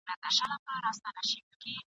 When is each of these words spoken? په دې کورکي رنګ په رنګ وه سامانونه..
په 0.07 0.11
دې 0.11 0.15
کورکي 0.23 0.43
رنګ 0.49 0.61
په 0.65 0.71
رنګ 0.73 0.87
وه 0.87 0.93
سامانونه.. 0.97 1.77